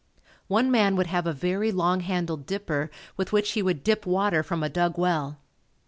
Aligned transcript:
One 0.47 0.71
man 0.71 0.95
would 0.95 1.05
have 1.05 1.27
a 1.27 1.31
very 1.31 1.71
long 1.71 1.99
handled 1.99 2.47
dipper 2.47 2.89
with 3.17 3.31
which 3.31 3.51
he 3.51 3.61
would 3.61 3.83
dip 3.83 4.03
water 4.07 4.41
from 4.41 4.63
a 4.63 4.67
dug 4.67 4.97
well. 4.97 5.37